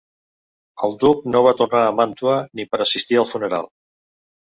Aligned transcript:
El 0.87 0.95
duc 1.03 1.21
no 1.35 1.43
va 1.49 1.53
tornar 1.61 1.83
a 1.83 1.93
Màntua 2.01 2.41
ni 2.61 2.69
per 2.73 2.83
assistir 2.89 3.25
al 3.25 3.33
funeral. 3.37 3.73